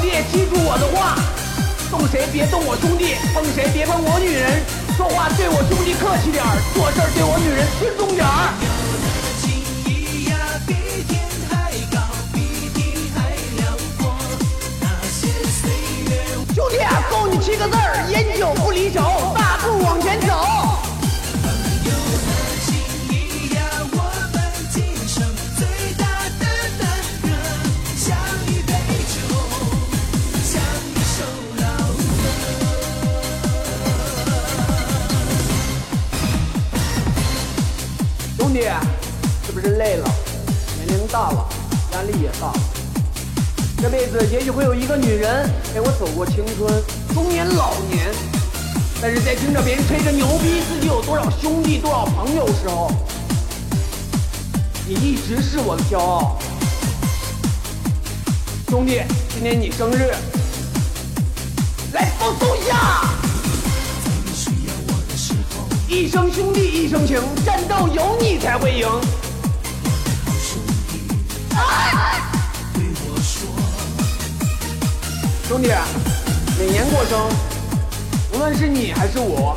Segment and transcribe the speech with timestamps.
[0.00, 1.14] 弟，记住我的话，
[1.90, 4.62] 动谁别动我兄弟，碰谁别碰我女人，
[4.96, 8.54] 说话对我兄弟客气点儿，做事对我女人尊重点儿。
[16.54, 16.78] 兄弟，
[17.10, 20.09] 送你七个字儿，烟酒不离手，大步往前
[38.60, 38.68] 兄弟，
[39.46, 40.10] 是不是累了？
[40.76, 41.48] 年龄大了，
[41.92, 42.52] 压力也大。
[43.80, 46.70] 这辈子也许会有一个女人陪我走过青春、
[47.14, 48.12] 中年、老年，
[49.00, 52.92] 但是在听着别人吹着牛逼自己有多少兄弟、多少朋友时候，
[54.86, 56.38] 你一直是我的骄傲。
[58.68, 59.00] 兄弟，
[59.32, 60.12] 今天你生日，
[61.94, 63.19] 来放松一下。
[65.90, 68.86] 一生兄弟一生情，战斗有你才会赢。
[75.48, 75.68] 兄弟，
[76.56, 77.18] 每年过生，
[78.32, 79.56] 无论是你还是我，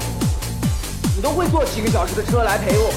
[1.16, 2.92] 你都会坐几个小时的车来陪我。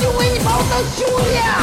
[0.00, 1.61] 因为你把我当兄弟啊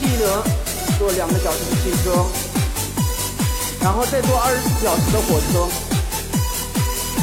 [0.00, 0.42] 记得
[0.98, 2.24] 坐两个小时的汽车，
[3.82, 5.68] 然后再坐二十四小时的火车，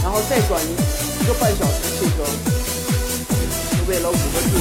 [0.03, 2.23] 然后再转一个半小时的汽车，
[3.77, 4.51] 就为了五个字。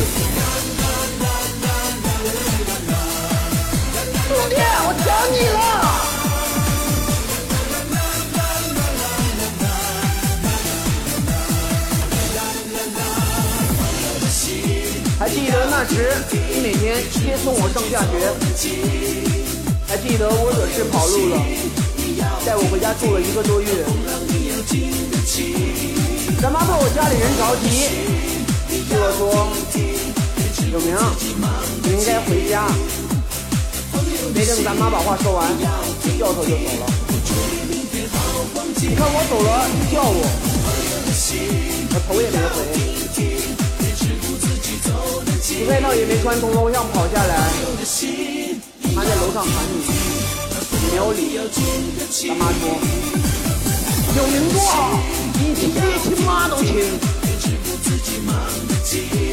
[15.34, 18.30] 记得那时你每天接送我上下学，
[19.88, 21.42] 还记得我惹事跑路了，
[22.46, 23.66] 带我回家住了一个多月。
[26.40, 27.66] 咱妈怕我家里人着急，
[28.88, 29.50] 对我说
[30.70, 30.94] ：“有明，
[31.82, 32.70] 你应该回家。”
[34.32, 35.50] 没等咱妈把话说完，
[36.16, 36.86] 掉头就走了。
[38.76, 40.22] 你看我走了，叫我，
[41.90, 42.62] 我头也没回。
[45.56, 47.50] 你外套也没穿，从楼上跑下来，
[48.94, 49.84] 他在楼上喊你，
[50.70, 51.38] 你没有理。
[52.28, 52.62] 他妈说
[54.16, 54.98] ：“有名多好，
[55.34, 56.66] 比亲爹亲妈都亲。”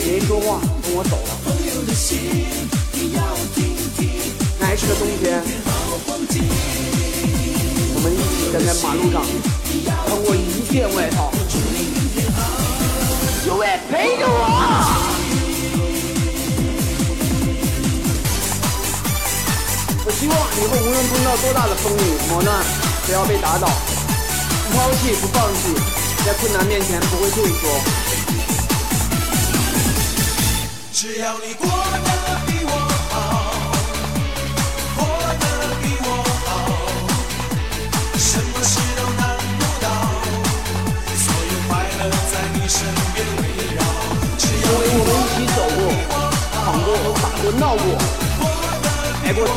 [0.05, 1.29] 没说话，跟我走了。
[4.59, 5.41] 那一个冬天，
[7.95, 9.15] 我们一起站在马路上，
[10.07, 10.37] 穿过一
[10.71, 11.31] 件外套，
[13.47, 14.60] 有位陪着我。
[20.21, 21.97] 希望以后无论碰到多大的风雨
[22.29, 22.63] 磨难，
[23.07, 25.73] 不要被打倒，不抛弃不放弃，
[26.23, 27.67] 在困难面前不会退缩。
[30.93, 32.69] 只要你过得比我
[33.09, 33.17] 好，
[34.95, 35.01] 过
[35.39, 35.43] 得
[35.81, 36.07] 比我
[36.45, 36.49] 好，
[38.19, 39.25] 什么事都难
[39.57, 39.89] 不倒，
[41.17, 41.99] 所有快乐
[42.31, 42.77] 在你身
[43.15, 43.43] 边围
[43.73, 43.81] 绕。
[44.37, 45.81] 只因要为我们一起走过、
[46.53, 46.87] 闯过、
[47.23, 47.97] 打过、闹过、
[49.23, 49.51] 挨过揍。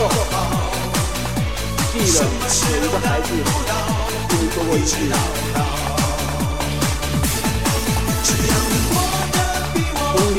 [1.92, 2.04] 记得
[2.76, 3.24] 有一个孩子
[4.28, 4.92] 对你说过一句
[8.24, 8.28] ：“兄
[10.34, 10.38] 弟，